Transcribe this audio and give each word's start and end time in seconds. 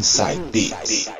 Inside 0.00 0.40
Beats. 0.50 1.10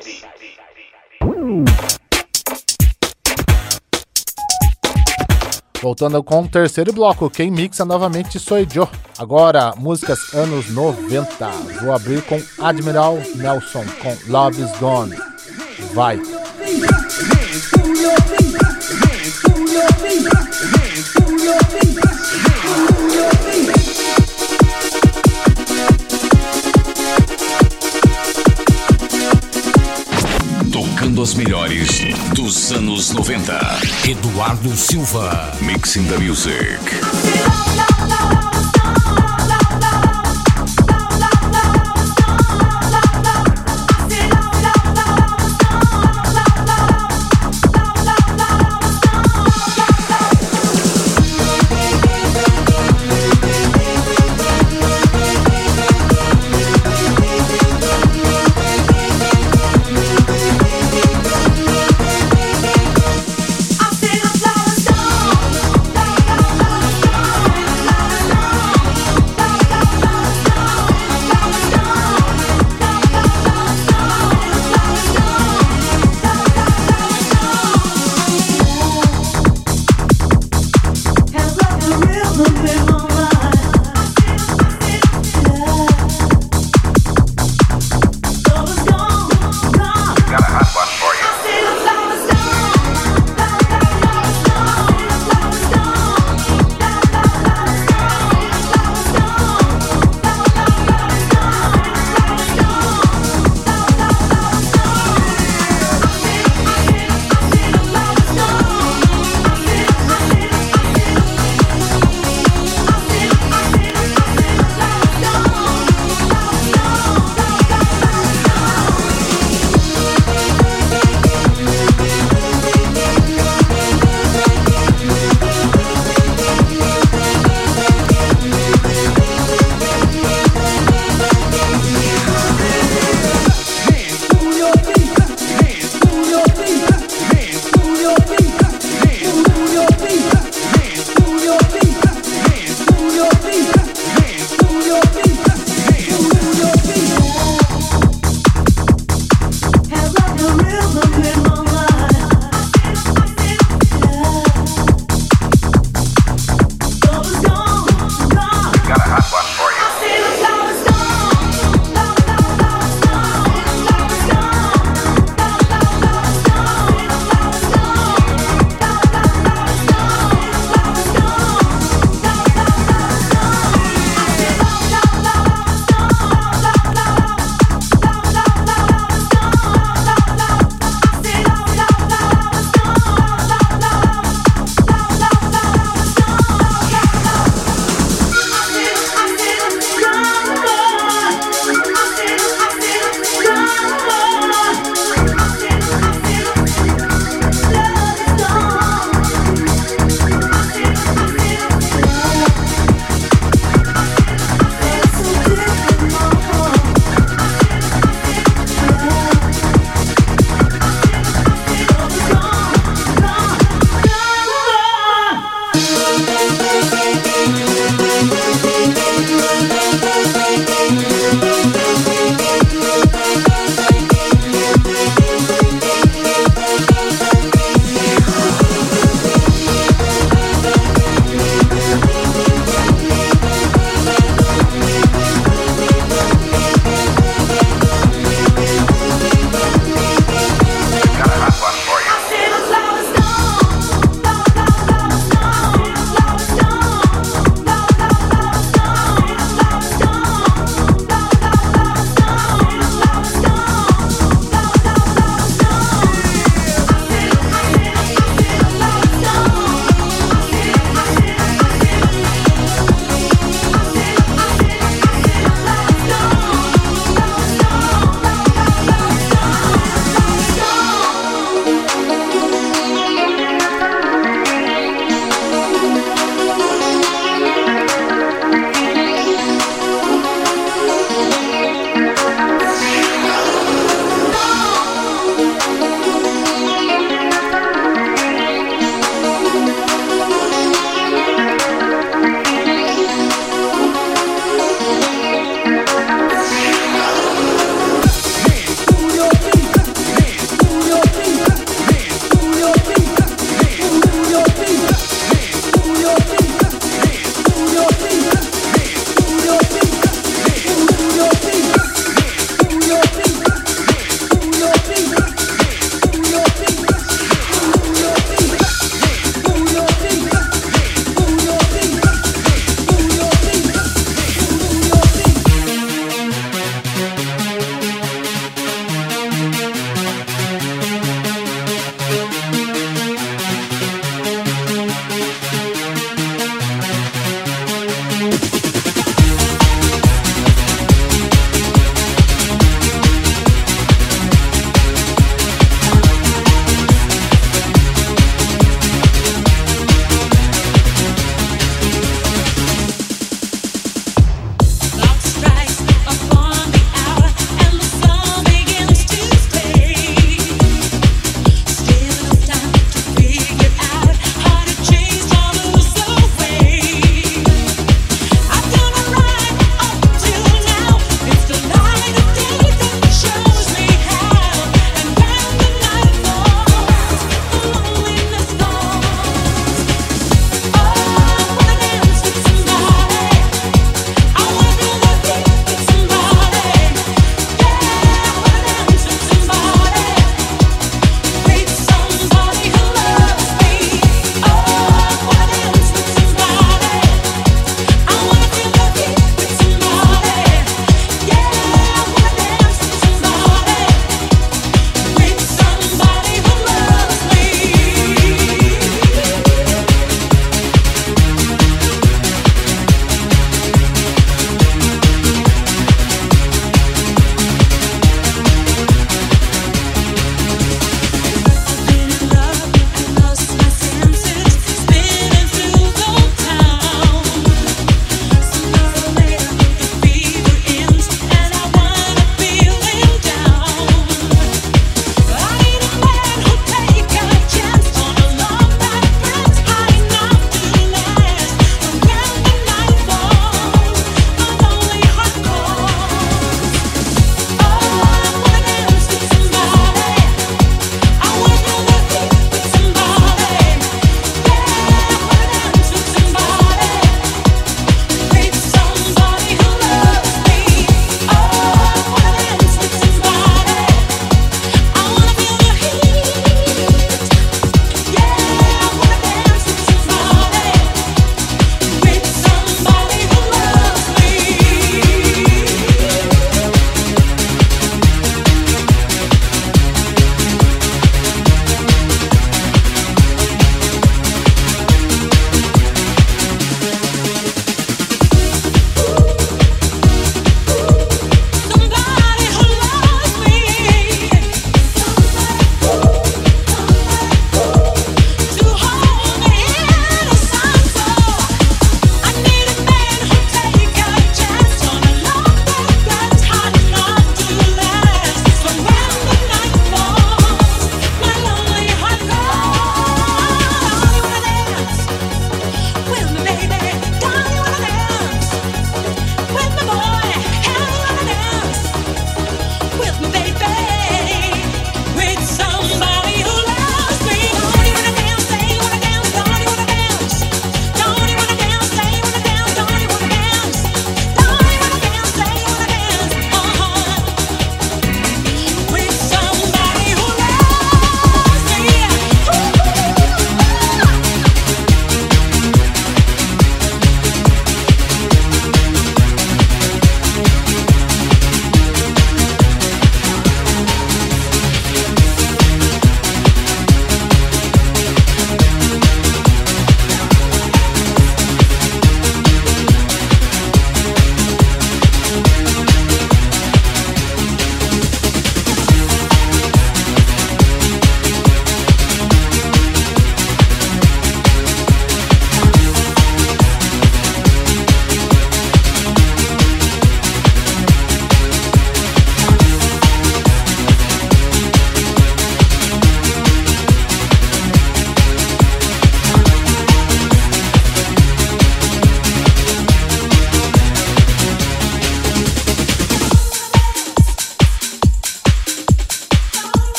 Voltando 5.79 6.23
com 6.23 6.41
o 6.41 6.47
terceiro 6.47 6.91
bloco, 6.91 7.29
quem 7.29 7.51
mixa 7.51 7.85
novamente 7.85 8.39
sou 8.39 8.57
eu. 8.57 8.89
Agora, 9.19 9.75
músicas 9.77 10.33
anos 10.33 10.71
90. 10.71 11.47
Vou 11.83 11.93
abrir 11.93 12.23
com 12.23 12.41
Admiral 12.59 13.19
Nelson 13.35 13.85
com 14.01 14.17
Love 14.31 14.63
is 14.63 14.71
Gone. 14.79 15.15
Vai. 15.93 16.19
Tocando 21.13 22.10
90. 33.13 33.59
Eduardo 34.09 34.75
Silva. 34.75 35.55
Mixing 35.65 36.07
the 36.07 36.17
music. 36.19 37.70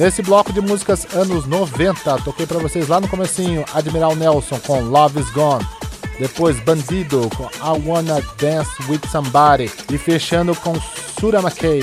Nesse 0.00 0.22
bloco 0.22 0.50
de 0.50 0.62
músicas 0.62 1.06
anos 1.14 1.44
90, 1.44 2.22
toquei 2.22 2.46
para 2.46 2.58
vocês 2.58 2.88
lá 2.88 3.02
no 3.02 3.06
comecinho 3.06 3.66
Admiral 3.74 4.16
Nelson 4.16 4.58
com 4.60 4.80
Love 4.80 5.20
Is 5.20 5.28
Gone. 5.28 5.62
Depois 6.18 6.58
Bandido 6.60 7.28
com 7.36 7.44
I 7.44 7.86
Wanna 7.86 8.22
Dance 8.40 8.70
With 8.88 9.02
Somebody. 9.12 9.70
E 9.92 9.98
fechando 9.98 10.56
com 10.56 10.72
Surama 11.20 11.50
K, 11.50 11.82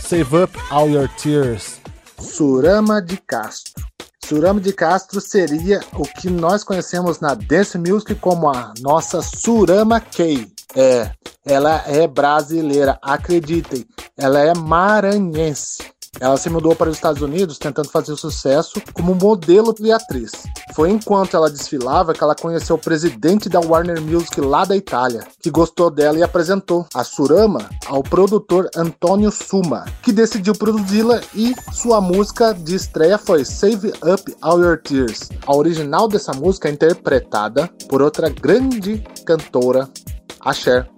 Save 0.00 0.44
Up 0.44 0.58
All 0.70 0.88
Your 0.88 1.10
Tears. 1.22 1.78
Surama 2.18 3.02
de 3.02 3.18
Castro. 3.18 3.84
Surama 4.24 4.62
de 4.62 4.72
Castro 4.72 5.20
seria 5.20 5.80
o 5.92 6.04
que 6.04 6.30
nós 6.30 6.64
conhecemos 6.64 7.20
na 7.20 7.34
Dance 7.34 7.76
Music 7.76 8.14
como 8.14 8.48
a 8.48 8.72
nossa 8.80 9.20
Surama 9.20 10.00
K. 10.00 10.48
É, 10.74 11.10
ela 11.44 11.84
é 11.86 12.06
brasileira, 12.06 12.98
acreditem, 13.02 13.84
ela 14.16 14.38
é 14.38 14.54
maranhense. 14.54 15.87
Ela 16.20 16.36
se 16.36 16.50
mudou 16.50 16.74
para 16.74 16.90
os 16.90 16.96
Estados 16.96 17.22
Unidos 17.22 17.58
tentando 17.58 17.88
fazer 17.88 18.16
sucesso 18.16 18.80
como 18.92 19.14
modelo 19.14 19.74
e 19.80 19.92
atriz. 19.92 20.32
Foi 20.74 20.90
enquanto 20.90 21.36
ela 21.36 21.50
desfilava 21.50 22.12
que 22.12 22.22
ela 22.22 22.34
conheceu 22.34 22.76
o 22.76 22.78
presidente 22.78 23.48
da 23.48 23.60
Warner 23.60 24.00
Music 24.00 24.40
lá 24.40 24.64
da 24.64 24.76
Itália, 24.76 25.26
que 25.40 25.50
gostou 25.50 25.90
dela 25.90 26.18
e 26.18 26.22
apresentou 26.22 26.86
a 26.94 27.04
Surama 27.04 27.68
ao 27.86 28.02
produtor 28.02 28.68
Antonio 28.76 29.30
Suma, 29.30 29.84
que 30.02 30.12
decidiu 30.12 30.54
produzi-la 30.54 31.20
e 31.34 31.54
sua 31.72 32.00
música 32.00 32.52
de 32.52 32.74
estreia 32.74 33.18
foi 33.18 33.44
Save 33.44 33.92
Up 34.02 34.36
All 34.40 34.60
Your 34.60 34.78
Tears. 34.78 35.28
A 35.46 35.54
original 35.54 36.08
dessa 36.08 36.32
música 36.32 36.68
é 36.68 36.72
interpretada 36.72 37.68
por 37.88 38.02
outra 38.02 38.28
grande 38.28 39.04
cantora, 39.24 39.88
a 40.40 40.52
Cher 40.52 40.88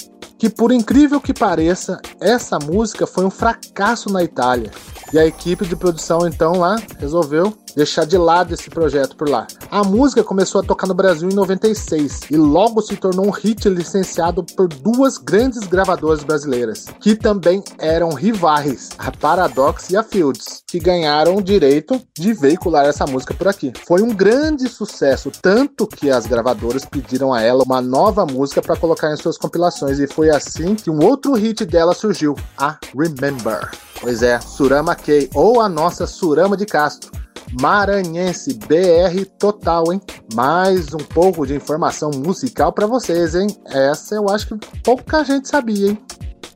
que 0.40 0.48
por 0.48 0.72
incrível 0.72 1.20
que 1.20 1.34
pareça, 1.34 2.00
essa 2.18 2.58
música 2.58 3.06
foi 3.06 3.26
um 3.26 3.30
fracasso 3.30 4.10
na 4.10 4.24
Itália. 4.24 4.70
E 5.12 5.18
a 5.18 5.26
equipe 5.26 5.66
de 5.66 5.76
produção 5.76 6.26
então 6.26 6.52
lá 6.52 6.76
resolveu 6.98 7.54
deixar 7.76 8.06
de 8.06 8.16
lado 8.16 8.54
esse 8.54 8.70
projeto 8.70 9.16
por 9.16 9.28
lá. 9.28 9.46
A 9.70 9.84
música 9.84 10.24
começou 10.24 10.60
a 10.60 10.64
tocar 10.64 10.88
no 10.88 10.94
Brasil 10.94 11.28
em 11.28 11.32
96 11.32 12.22
e 12.28 12.36
logo 12.36 12.82
se 12.82 12.96
tornou 12.96 13.28
um 13.28 13.30
hit 13.30 13.68
licenciado 13.68 14.42
por 14.42 14.66
duas 14.66 15.16
grandes 15.16 15.60
gravadoras 15.60 16.24
brasileiras, 16.24 16.86
que 16.98 17.14
também 17.14 17.62
eram 17.78 18.08
rivais, 18.12 18.88
a 18.98 19.12
Paradox 19.12 19.90
e 19.90 19.96
a 19.96 20.02
Fields, 20.02 20.64
que 20.66 20.80
ganharam 20.80 21.36
o 21.36 21.42
direito 21.42 22.02
de 22.18 22.32
veicular 22.32 22.84
essa 22.84 23.06
música 23.06 23.32
por 23.32 23.46
aqui. 23.46 23.72
Foi 23.86 24.02
um 24.02 24.12
grande 24.12 24.68
sucesso, 24.68 25.30
tanto 25.40 25.86
que 25.86 26.10
as 26.10 26.26
gravadoras 26.26 26.84
pediram 26.84 27.32
a 27.32 27.40
ela 27.40 27.62
uma 27.62 27.80
nova 27.80 28.26
música 28.26 28.60
para 28.60 28.74
colocar 28.74 29.12
em 29.12 29.16
suas 29.16 29.38
compilações 29.38 30.00
e 30.00 30.08
foi 30.08 30.30
assim 30.30 30.74
que 30.74 30.90
um 30.90 30.98
outro 30.98 31.34
hit 31.34 31.64
dela 31.64 31.94
surgiu, 31.94 32.34
a 32.58 32.76
Remember. 32.92 33.70
Pois 34.00 34.22
é, 34.22 34.40
Surama 34.40 34.94
K, 34.94 35.28
ou 35.34 35.60
a 35.60 35.68
nossa 35.68 36.06
Surama 36.06 36.56
de 36.56 36.66
Castro 36.66 37.10
maranhense, 37.58 38.54
BR 38.54 39.24
total, 39.38 39.92
hein? 39.92 40.00
Mais 40.34 40.92
um 40.94 40.98
pouco 40.98 41.46
de 41.46 41.54
informação 41.54 42.10
musical 42.10 42.72
para 42.72 42.86
vocês, 42.86 43.34
hein? 43.34 43.48
Essa 43.66 44.16
eu 44.16 44.28
acho 44.28 44.46
que 44.46 44.66
pouca 44.82 45.24
gente 45.24 45.48
sabia, 45.48 45.90
hein? 45.90 45.98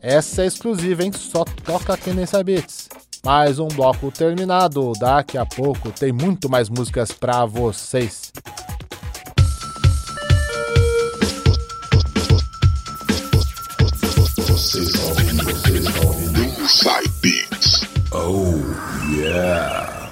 Essa 0.01 0.43
é 0.43 0.47
exclusiva, 0.47 1.03
hein? 1.03 1.11
Só 1.13 1.45
toca 1.65 1.97
quem 1.97 2.15
nem 2.15 2.27
sabe. 2.27 2.65
Mais 3.25 3.59
um 3.59 3.69
bloco 3.69 4.11
terminado. 4.11 4.93
Daqui 4.99 5.39
a 5.39 5.47
pouco 5.47 5.91
tem 5.91 6.13
muito 6.13 6.49
mais 6.49 6.69
músicas 6.69 7.11
para 7.11 7.47
vocês. 7.47 8.31
side 16.85 17.09
things. 17.25 17.87
Oh, 18.13 18.61
yeah. 19.17 20.04